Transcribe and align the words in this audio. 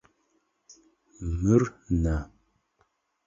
Мыр 1.39 1.63
нэ. 2.03 2.17